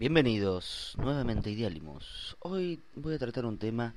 [0.00, 2.34] Bienvenidos nuevamente a Idealimos.
[2.40, 3.94] Hoy voy a tratar un tema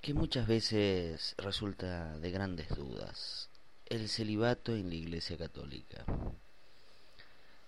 [0.00, 3.50] que muchas veces resulta de grandes dudas,
[3.84, 6.06] el celibato en la Iglesia Católica.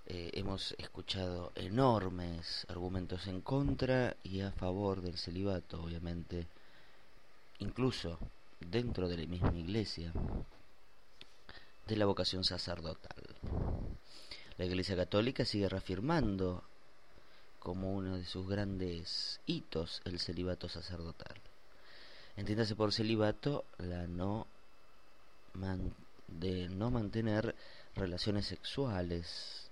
[0.06, 6.46] Eh, hemos escuchado enormes argumentos en contra y a favor del celibato, obviamente,
[7.58, 8.18] incluso
[8.60, 10.10] dentro de la misma Iglesia,
[11.86, 13.22] de la vocación sacerdotal.
[14.56, 16.62] La Iglesia Católica sigue reafirmando
[17.58, 21.40] como uno de sus grandes hitos el celibato sacerdotal.
[22.36, 24.46] Entiéndase por celibato la no
[26.28, 27.54] de no mantener
[27.94, 29.70] relaciones sexuales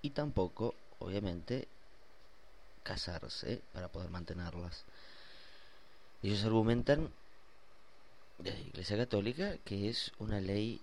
[0.00, 1.68] y tampoco, obviamente,
[2.82, 4.84] casarse para poder mantenerlas.
[6.22, 7.10] Ellos argumentan
[8.38, 10.80] de la Iglesia Católica que es una ley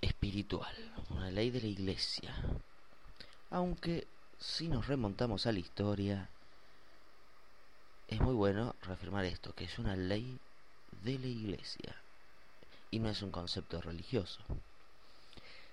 [0.00, 0.74] espiritual,
[1.10, 2.34] una ley de la iglesia.
[3.50, 4.06] Aunque
[4.38, 6.28] si nos remontamos a la historia,
[8.08, 10.38] es muy bueno reafirmar esto, que es una ley
[11.02, 11.94] de la iglesia
[12.90, 14.40] y no es un concepto religioso.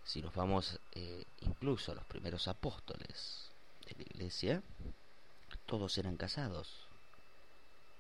[0.03, 3.49] Si nos vamos eh, incluso a los primeros apóstoles
[3.85, 4.63] de la iglesia,
[5.65, 6.87] todos eran casados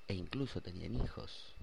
[0.07, 1.53] e incluso tenían hijos.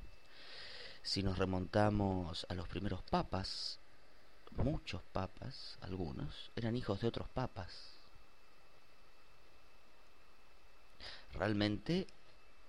[1.02, 3.78] Si nos remontamos a los primeros papas,
[4.56, 7.70] muchos papas, algunos, eran hijos de otros papas.
[11.32, 12.06] Realmente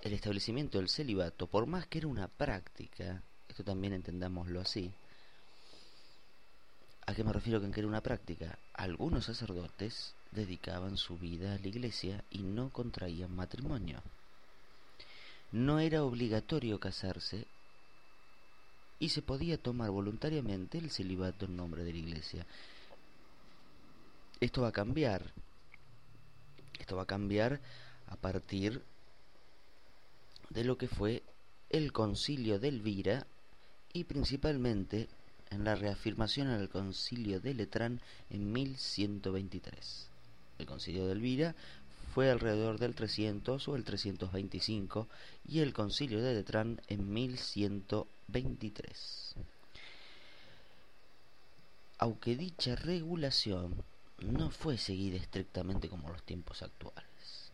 [0.01, 4.91] el establecimiento del celibato, por más que era una práctica, esto también entendámoslo así,
[7.05, 8.57] ¿a qué me refiero con que era una práctica?
[8.73, 14.01] Algunos sacerdotes dedicaban su vida a la iglesia y no contraían matrimonio.
[15.51, 17.47] No era obligatorio casarse
[18.99, 22.45] y se podía tomar voluntariamente el celibato en nombre de la iglesia.
[24.39, 25.33] Esto va a cambiar.
[26.79, 27.61] Esto va a cambiar
[28.07, 28.81] a partir
[30.49, 31.23] de lo que fue
[31.69, 33.27] el concilio de Elvira
[33.93, 35.09] y principalmente
[35.49, 40.09] en la reafirmación el concilio de Letrán en 1123.
[40.59, 41.55] El concilio de Elvira
[42.15, 45.09] fue alrededor del 300 o el 325
[45.49, 49.35] y el concilio de Letrán en 1123.
[51.97, 53.83] Aunque dicha regulación
[54.21, 57.51] no fue seguida estrictamente como los tiempos actuales.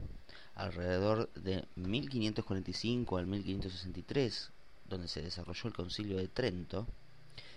[0.53, 4.51] Alrededor de 1545 al 1563,
[4.87, 6.85] donde se desarrolló el concilio de Trento,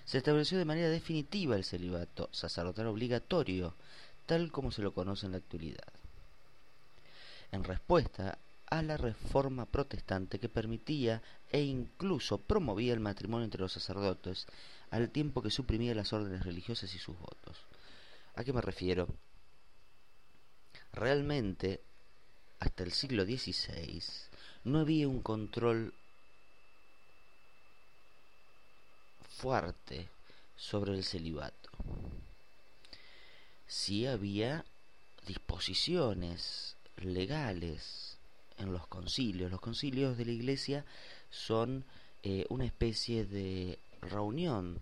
[0.07, 3.75] se estableció de manera definitiva el celibato sacerdotal obligatorio,
[4.25, 5.85] tal como se lo conoce en la actualidad
[7.55, 13.73] en respuesta a la reforma protestante que permitía e incluso promovía el matrimonio entre los
[13.73, 14.47] sacerdotes,
[14.91, 17.57] al tiempo que suprimía las órdenes religiosas y sus votos.
[18.35, 19.07] ¿A qué me refiero?
[20.93, 21.81] Realmente,
[22.59, 24.03] hasta el siglo XVI,
[24.65, 25.95] no había un control
[29.29, 30.09] fuerte
[30.57, 31.71] sobre el celibato.
[33.67, 34.65] Sí había
[35.27, 38.19] disposiciones legales
[38.59, 39.51] en los concilios.
[39.51, 40.85] Los concilios de la iglesia
[41.31, 41.85] son
[42.23, 44.79] eh, una especie de reunión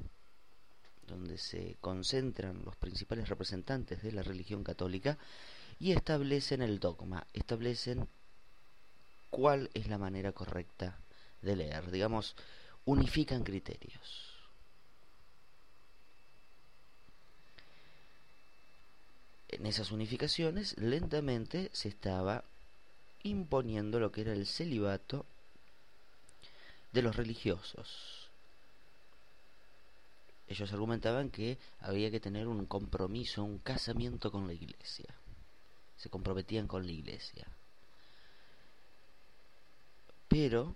[1.06, 5.18] donde se concentran los principales representantes de la religión católica
[5.78, 8.08] y establecen el dogma, establecen
[9.30, 10.98] cuál es la manera correcta
[11.40, 12.36] de leer, digamos,
[12.84, 14.31] unifican criterios.
[19.52, 22.44] En esas unificaciones lentamente se estaba
[23.22, 25.26] imponiendo lo que era el celibato
[26.92, 28.30] de los religiosos.
[30.48, 35.14] Ellos argumentaban que había que tener un compromiso, un casamiento con la iglesia.
[35.96, 37.46] Se comprometían con la iglesia.
[40.28, 40.74] Pero,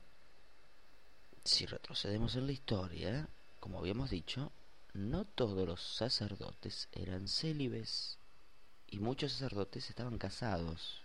[1.45, 3.29] si retrocedemos en la historia,
[3.59, 4.53] como habíamos dicho,
[4.93, 8.19] no todos los sacerdotes eran célibes
[8.91, 11.01] y muchos sacerdotes estaban casados.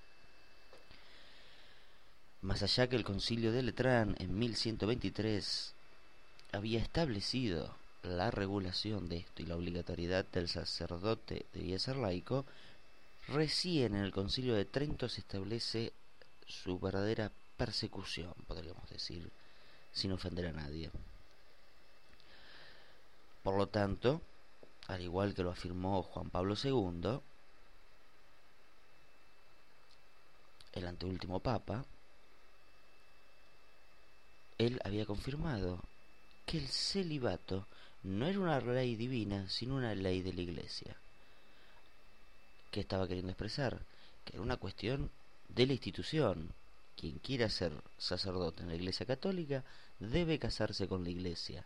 [2.41, 5.73] Más allá que el concilio de Letrán en 1123
[6.53, 12.45] había establecido la regulación de esto y la obligatoriedad del sacerdote debía ser laico,
[13.27, 15.93] Recién en el concilio de Trento se establece
[16.47, 19.31] su verdadera persecución, podríamos decir,
[19.91, 20.91] sin ofender a nadie.
[23.43, 24.21] Por lo tanto,
[24.87, 27.21] al igual que lo afirmó Juan Pablo II,
[30.73, 31.85] el anteúltimo papa,
[34.57, 35.83] él había confirmado
[36.45, 37.65] que el celibato
[38.03, 40.95] no era una ley divina, sino una ley de la iglesia.
[42.71, 43.79] ¿Qué estaba queriendo expresar?
[44.25, 45.11] Que era una cuestión
[45.49, 46.53] de la institución.
[46.95, 49.63] Quien quiera ser sacerdote en la iglesia católica
[49.99, 51.65] debe casarse con la iglesia.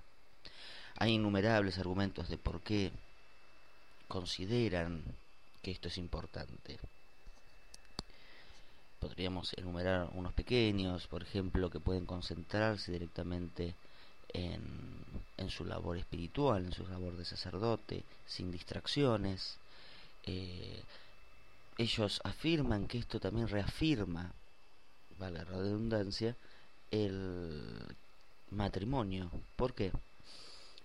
[0.97, 2.91] Hay innumerables argumentos de por qué
[4.07, 5.03] consideran
[5.61, 6.79] que esto es importante.
[9.05, 13.75] Podríamos enumerar unos pequeños, por ejemplo, que pueden concentrarse directamente
[14.33, 19.59] en, su labor espiritual, en su labor de sacerdote, sin distracciones.
[20.23, 20.81] Eh,
[21.77, 24.33] ellos afirman que esto también reafirma,
[25.19, 26.35] vale la redundancia,
[26.89, 27.85] el
[28.49, 29.29] matrimonio.
[29.55, 29.91] ¿Por qué?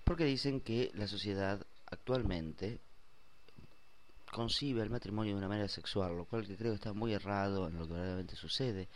[0.04, 2.80] Porque dicen que la sociedad actualmente
[4.30, 7.78] concibe el matrimonio de una manera sexual, lo cual que creo está muy errado en
[7.78, 8.88] lo que verdaderamente sucede.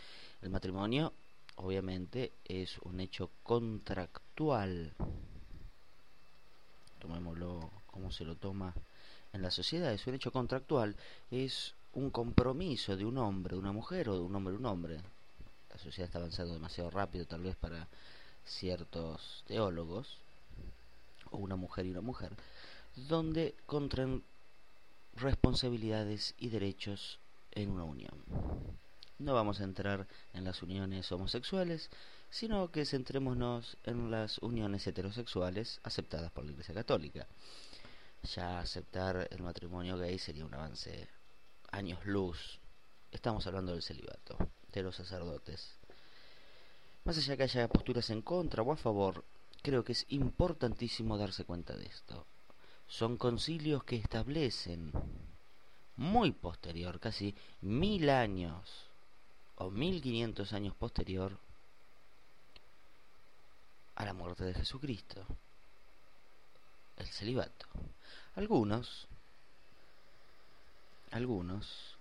[0.42, 1.12] El matrimonio,
[1.56, 4.92] obviamente, es un hecho contractual.
[7.00, 8.75] Tomémoslo como se lo toma
[9.32, 10.96] en la sociedad, es un hecho contractual,
[11.31, 15.00] es un compromiso de un hombre, una mujer o de un hombre, un hombre.
[15.70, 17.88] La sociedad está avanzando demasiado rápido tal vez para
[18.44, 20.19] ciertos teólogos,
[21.30, 22.30] o una mujer y una mujer,
[22.94, 24.22] donde contraen
[25.16, 27.19] responsabilidades y derechos
[27.52, 28.25] en una unión.
[29.19, 31.88] No vamos a entrar en las uniones homosexuales,
[32.31, 37.26] sino que centrémonos en las uniones heterosexuales aceptadas por la Iglesia Católica.
[38.34, 41.08] Ya aceptar el matrimonio gay sería un avance
[41.70, 42.58] años luz.
[43.12, 44.37] Estamos hablando del celibato,
[44.72, 45.76] de los sacerdotes.
[47.05, 49.25] Más allá que haya posturas en contra o a favor,
[49.62, 52.26] creo que es importantísimo darse cuenta de esto.
[52.86, 54.92] Son concilios que establecen,
[55.96, 58.86] muy posterior, casi mil años
[59.56, 61.38] o mil quinientos años posterior,
[63.96, 65.25] a la muerte de Jesucristo,
[66.96, 67.66] el celibato.
[68.34, 69.08] Algunos
[71.14, 71.96] algunos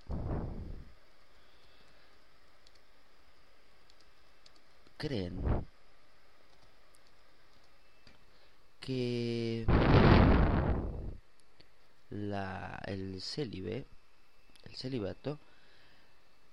[4.98, 5.68] creen
[8.80, 9.66] que
[12.14, 13.86] la, el célibe,
[14.64, 15.40] el celibato,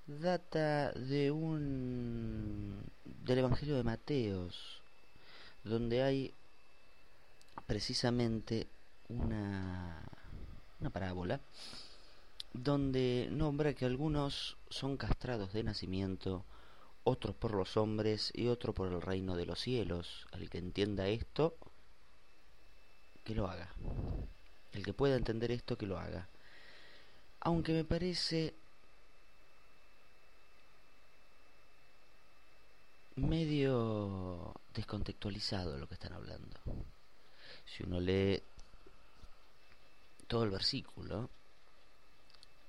[0.06, 4.80] data de un del Evangelio de Mateos,
[5.62, 6.34] donde hay
[7.66, 8.66] precisamente
[9.08, 10.02] una,
[10.80, 11.40] una parábola
[12.52, 16.44] donde nombra que algunos son castrados de nacimiento,
[17.04, 20.26] otros por los hombres y otro por el reino de los cielos.
[20.32, 21.54] El que entienda esto,
[23.24, 23.68] que lo haga.
[24.72, 26.28] El que pueda entender esto, que lo haga.
[27.40, 28.54] Aunque me parece
[33.16, 36.60] medio descontextualizado lo que están hablando.
[37.66, 38.42] Si uno lee
[40.26, 41.28] todo el versículo,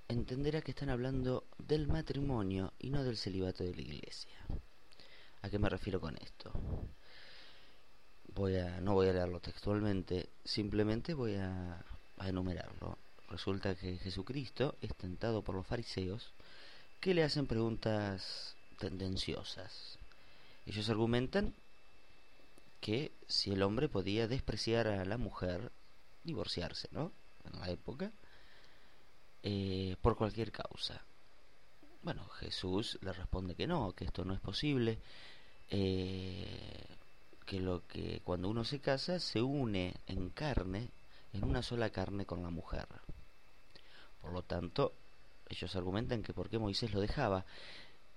[0.08, 4.36] entenderá que están hablando del matrimonio y no del celibato de la iglesia.
[5.42, 6.52] ¿A qué me refiero con esto?
[8.36, 11.84] Voy a, no voy a leerlo textualmente, simplemente voy a,
[12.24, 12.98] enumerarlo.
[13.30, 16.32] Resulta que Jesucristo es tentado por los fariseos
[17.00, 19.98] que le hacen preguntas tendenciosas.
[20.66, 21.54] Ellos argumentan
[22.80, 25.72] que si el hombre podía despreciar a la mujer,
[26.24, 27.12] divorciarse, ¿no?
[27.52, 28.12] En la época,
[29.44, 31.02] eh, por cualquier causa.
[32.04, 35.00] Bueno, Jesús le responde que no, que esto no es posible,
[35.70, 36.86] eh,
[37.52, 40.90] que lo que cuando uno se casa se une en carne,
[41.34, 42.88] en una sola carne con la mujer.
[44.22, 44.94] Por lo tanto,
[45.50, 47.44] ellos argumentan que por qué Moisés lo dejaba.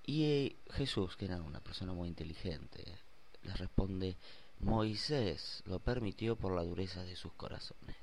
[0.07, 2.85] Y eh, Jesús, que era una persona muy inteligente,
[3.43, 4.17] les responde,
[4.61, 7.97] Moisés lo permitió por la dureza de sus corazones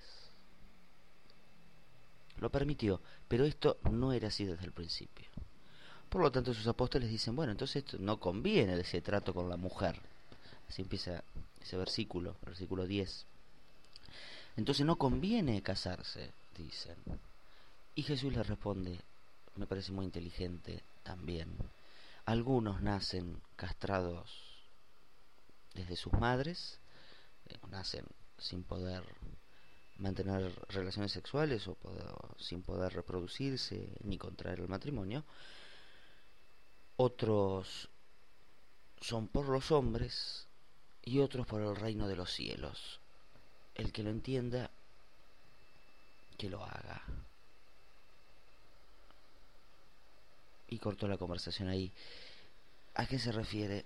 [2.40, 5.30] lo permitió, pero esto no era así desde el principio.
[6.10, 10.02] Por lo tanto, sus apóstoles dicen, bueno, entonces no conviene ese trato con la mujer.
[10.72, 11.22] Así empieza
[11.60, 13.26] ese versículo, versículo 10.
[14.56, 16.96] Entonces no conviene casarse, dicen.
[17.94, 18.98] Y Jesús les responde,
[19.58, 21.58] me parece muy inteligente también.
[22.24, 24.32] Algunos nacen castrados
[25.74, 26.80] desde sus madres,
[27.50, 28.06] eh, nacen
[28.38, 29.04] sin poder
[29.98, 31.76] mantener relaciones sexuales o
[32.38, 35.26] sin poder reproducirse ni contraer el matrimonio.
[36.96, 37.90] Otros
[39.02, 40.48] son por los hombres
[41.04, 43.00] y otros por el reino de los cielos.
[43.76, 44.70] El que lo entienda,
[46.38, 47.02] que lo haga.
[50.68, 51.92] Y cortó la conversación ahí.
[52.96, 53.86] ¿A qué se refiere?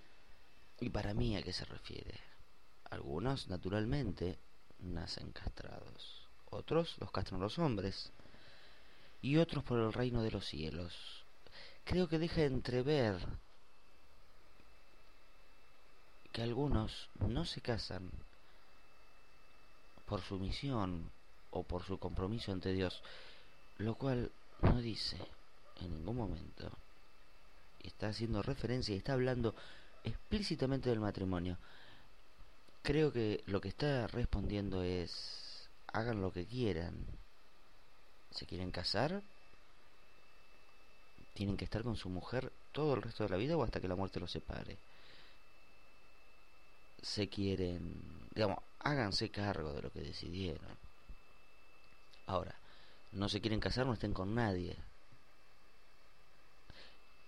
[0.79, 2.19] Y para mí, ¿a qué se refiere?
[2.89, 4.38] Algunos, naturalmente,
[4.79, 6.27] nacen castrados.
[6.50, 8.12] Otros los castran los hombres.
[9.22, 11.25] Y otros por el reino de los cielos.
[11.84, 13.15] Creo que deja entrever
[16.36, 18.12] que algunos no se casan
[20.06, 21.10] por su misión
[21.51, 23.01] o por su compromiso ante Dios,
[23.77, 25.15] lo cual no dice
[25.80, 26.70] en ningún momento,
[27.82, 29.56] está haciendo referencia y está hablando
[30.04, 31.58] explícitamente del matrimonio.
[32.84, 36.98] Creo que lo que está respondiendo es, hagan lo que quieran.
[38.32, 39.22] ¿Se quieren casar?
[41.34, 43.88] ¿Tienen que estar con su mujer todo el resto de la vida o hasta que
[43.88, 44.77] la muerte los separe?
[47.06, 48.02] Se quieren,
[48.34, 50.76] digamos, háganse cargo de lo que decidieron.
[52.26, 52.56] Ahora,
[53.12, 54.76] no se quieren casar, no estén con nadie.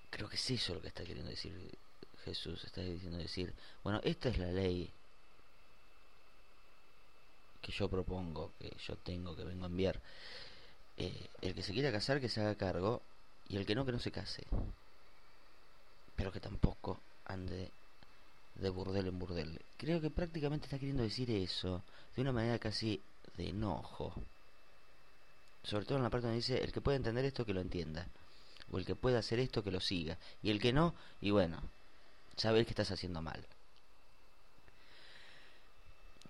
[0.09, 1.53] Creo que es eso lo que está queriendo decir
[2.25, 2.63] Jesús.
[2.63, 3.53] Está diciendo decir,
[3.83, 4.91] bueno, esta es la ley
[7.61, 10.01] que yo propongo, que yo tengo, que vengo a enviar.
[10.97, 13.03] Eh, el que se quiera casar, que se haga cargo,
[13.47, 14.43] y el que no, que no se case.
[16.15, 17.71] Pero que tampoco ande
[18.59, 19.61] de burdel en burdel.
[19.77, 21.83] Creo que prácticamente está queriendo decir eso
[22.15, 23.01] de una manera casi
[23.35, 24.13] de enojo.
[25.63, 28.07] Sobre todo en la parte donde dice, el que pueda entender esto que lo entienda.
[28.71, 30.17] O el que pueda hacer esto que lo siga.
[30.41, 31.61] Y el que no, y bueno,
[32.35, 33.45] sabes que estás haciendo mal.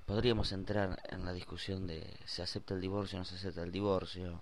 [0.05, 3.71] Podríamos entrar en la discusión de se acepta el divorcio o no se acepta el
[3.71, 4.41] divorcio.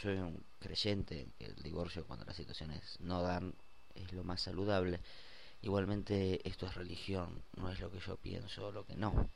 [0.00, 3.54] Soy un creyente que el divorcio cuando las situaciones no dan
[3.94, 5.00] es lo más saludable.
[5.62, 9.30] Igualmente esto es religión, no es lo que yo pienso o lo que no.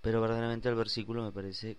[0.00, 1.78] Pero verdaderamente el versículo me parece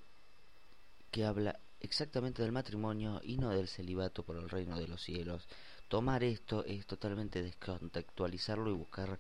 [1.12, 5.48] que habla exactamente del matrimonio y no del celibato por el reino de los cielos.
[5.88, 9.20] Tomar esto es totalmente descontextualizarlo y buscar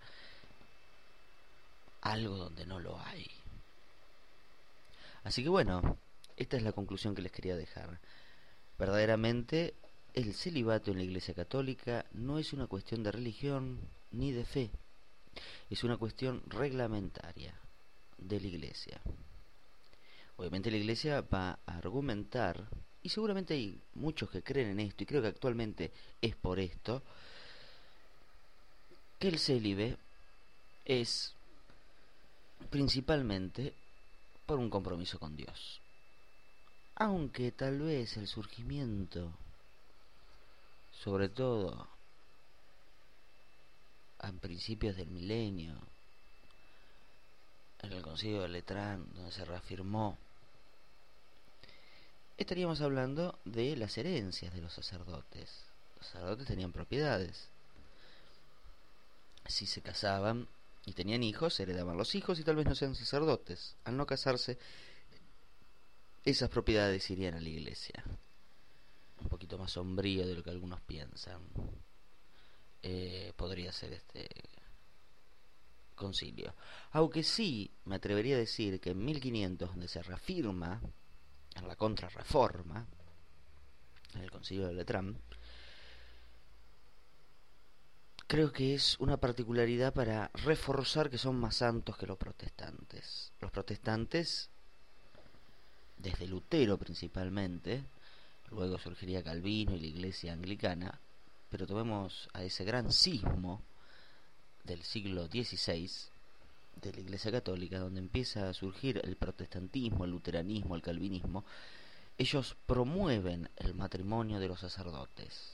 [2.01, 3.27] algo donde no lo hay.
[5.23, 5.97] Así que bueno,
[6.37, 7.99] esta es la conclusión que les quería dejar.
[8.79, 9.75] Verdaderamente
[10.13, 13.79] el celibato en la Iglesia Católica no es una cuestión de religión
[14.11, 14.71] ni de fe,
[15.69, 17.53] es una cuestión reglamentaria
[18.17, 19.01] de la Iglesia.
[20.35, 22.67] Obviamente la Iglesia va a argumentar,
[23.03, 25.91] y seguramente hay muchos que creen en esto, y creo que actualmente
[26.21, 27.03] es por esto,
[29.17, 29.97] que el célibe
[30.83, 31.33] es
[32.69, 33.73] principalmente
[34.45, 35.79] por un compromiso con Dios.
[36.95, 39.31] Aunque tal vez el surgimiento
[41.03, 41.87] sobre todo
[44.19, 45.75] a principios del milenio,
[47.79, 50.15] en el Concilio de Letrán, donde se reafirmó,
[52.37, 55.63] estaríamos hablando de las herencias de los sacerdotes.
[55.97, 57.49] Los sacerdotes tenían propiedades.
[59.47, 60.47] Si se casaban
[60.85, 63.75] y tenían hijos, heredaban los hijos y tal vez no sean sacerdotes.
[63.85, 64.59] Al no casarse,
[66.23, 68.03] esas propiedades irían a la iglesia
[69.21, 71.41] un poquito más sombrío de lo que algunos piensan.
[72.83, 74.27] Eh, podría ser este
[75.95, 76.55] concilio.
[76.91, 80.81] Aunque sí me atrevería a decir que en 1500, donde se reafirma
[81.55, 82.87] en la contrarreforma,
[84.15, 85.17] en el concilio de Letrán,
[88.27, 93.33] creo que es una particularidad para reforzar que son más santos que los protestantes.
[93.39, 94.49] Los protestantes,
[95.97, 97.83] desde Lutero principalmente,
[98.51, 100.99] luego surgiría Calvino y la iglesia anglicana,
[101.49, 103.61] pero tomemos a ese gran sismo
[104.63, 105.89] del siglo XVI
[106.81, 111.43] de la iglesia católica, donde empieza a surgir el protestantismo, el luteranismo, el calvinismo,
[112.17, 115.53] ellos promueven el matrimonio de los sacerdotes,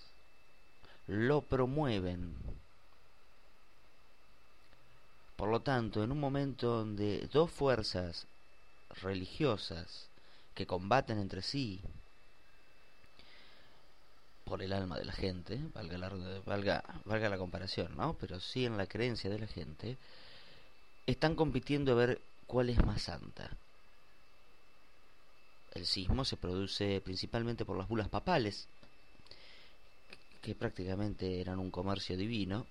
[1.07, 2.35] lo promueven.
[5.35, 8.25] Por lo tanto, en un momento donde dos fuerzas
[9.01, 10.07] religiosas
[10.55, 11.79] que combaten entre sí
[14.47, 16.09] por el alma de la gente, valga la,
[16.45, 18.17] valga, valga la comparación, ¿no?
[18.19, 19.97] Pero sí en la creencia de la gente,
[21.05, 23.49] están compitiendo a ver cuál es más santa.
[25.73, 28.67] El sismo se produce principalmente por las bulas papales,
[30.41, 32.65] que prácticamente eran un comercio divino,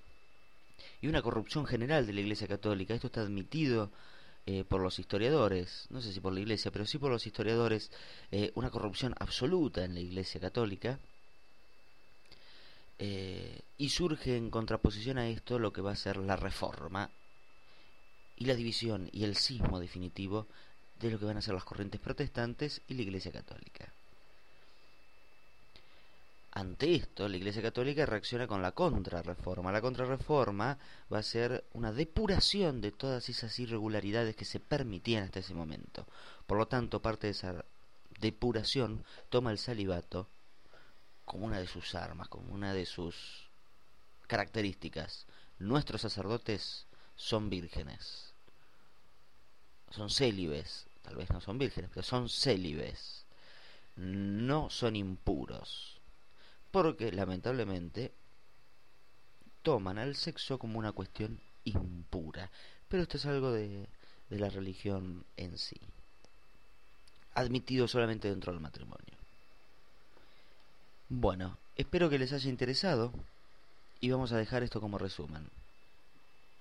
[1.01, 2.95] y una corrupción general de la Iglesia Católica.
[2.95, 3.91] Esto está admitido
[4.47, 7.91] eh, por los historiadores, no sé si por la iglesia, pero sí por los historiadores,
[8.31, 11.01] eh, una corrupción absoluta en la iglesia católica.
[12.99, 17.11] Eh, y surge en contraposición a esto lo que va a ser la reforma
[18.37, 20.47] y la división y el sismo definitivo
[21.01, 23.93] de lo que van a ser las corrientes protestantes y la iglesia católica.
[26.57, 29.71] Ante esto, la Iglesia Católica reacciona con la contrarreforma.
[29.71, 30.79] La contrarreforma
[31.13, 36.07] va a ser una depuración de todas esas irregularidades que se permitían hasta ese momento.
[36.47, 37.63] Por lo tanto, parte de esa
[38.21, 40.29] depuración toma el salivato
[41.27, 43.51] como una de sus armas, como una de sus
[44.27, 45.27] características.
[45.59, 48.33] Nuestros sacerdotes son vírgenes,
[49.91, 53.27] son célibes, tal vez no son vírgenes, pero son célibes,
[53.97, 55.97] no son impuros
[56.77, 58.13] porque lamentablemente
[59.63, 62.51] toman al sexo como una cuestión impura.
[62.87, 63.89] Pero esto es algo de,
[64.29, 65.81] de la religión en sí,
[67.33, 69.16] admitido solamente dentro del matrimonio.
[71.09, 73.13] Bueno, espero que les haya interesado
[74.01, 75.49] y vamos a dejar esto como resumen.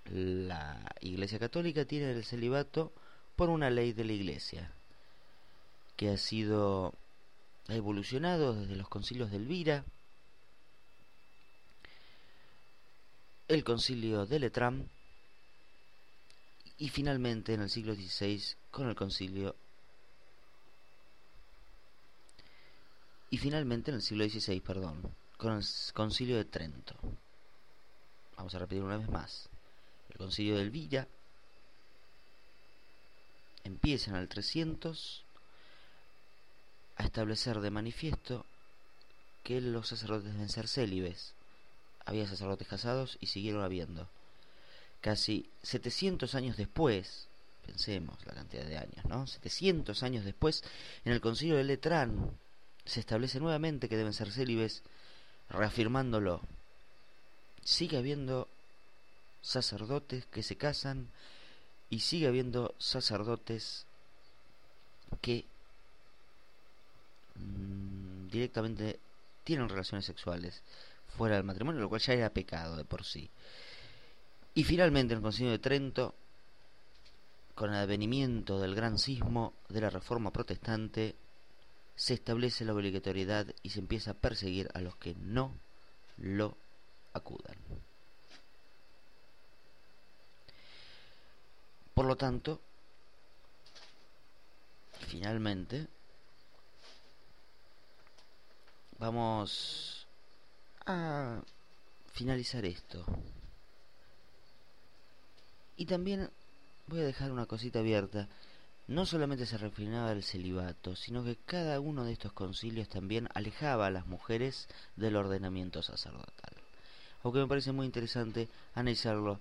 [0.05, 2.93] La Iglesia Católica tiene el celibato
[3.35, 4.71] por una ley de la Iglesia
[5.97, 6.93] que ha sido
[7.67, 9.85] ha evolucionado desde los concilios de Elvira
[13.47, 14.89] el concilio de Letrán
[16.77, 19.55] y finalmente en el siglo XVI con el concilio
[23.29, 26.95] y finalmente en el siglo XVI, perdón, con el concilio de Trento.
[28.37, 29.49] Vamos a repetir una vez más.
[30.09, 31.07] El concilio de Elvira
[33.63, 35.25] empieza en el 300
[36.97, 38.45] a establecer de manifiesto
[39.43, 41.35] que los sacerdotes deben ser célibes
[42.05, 44.07] había sacerdotes casados y siguieron habiendo.
[45.01, 47.27] Casi 700 años después,
[47.65, 49.27] pensemos la cantidad de años, ¿no?
[49.27, 50.63] 700 años después,
[51.03, 52.37] en el concilio de Letrán
[52.85, 54.83] se establece nuevamente que deben ser célibes,
[55.49, 56.41] reafirmándolo.
[57.63, 58.47] Sigue habiendo
[59.41, 61.09] sacerdotes que se casan
[61.89, 63.85] y sigue habiendo sacerdotes
[65.21, 65.45] que
[67.35, 68.99] mm, directamente
[69.43, 70.61] tienen relaciones sexuales
[71.17, 73.29] fuera del matrimonio, lo cual ya era pecado de por sí.
[74.53, 76.15] Y finalmente en el Concilio de Trento,
[77.55, 81.15] con el advenimiento del gran sismo de la Reforma Protestante,
[81.95, 85.57] se establece la obligatoriedad y se empieza a perseguir a los que no
[86.17, 86.57] lo
[87.13, 87.55] acudan.
[91.93, 92.59] Por lo tanto,
[95.07, 95.87] finalmente,
[98.99, 100.05] vamos
[100.85, 101.41] a
[102.11, 103.05] finalizar esto.
[105.77, 106.29] Y también
[106.87, 108.27] voy a dejar una cosita abierta.
[108.87, 113.87] No solamente se refinaba el celibato, sino que cada uno de estos concilios también alejaba
[113.87, 116.53] a las mujeres del ordenamiento sacerdotal.
[117.23, 119.39] Aunque me parece muy interesante analizarlo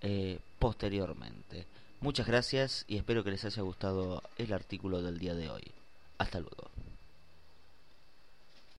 [0.00, 1.66] eh, posteriormente.
[2.00, 5.64] Muchas gracias y espero que les haya gustado el artículo del día de hoy.
[6.18, 6.73] Hasta luego.